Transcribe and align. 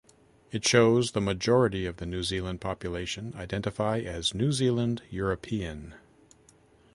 It 0.51 0.65
shows 0.67 1.11
the 1.11 1.21
majority 1.21 1.85
of 1.85 1.97
the 1.97 2.07
New 2.07 2.23
Zealand 2.23 2.59
population 2.59 3.35
identify 3.35 3.99
as 3.99 4.33
New 4.33 4.51
Zealand 4.51 5.03
European. 5.11 5.93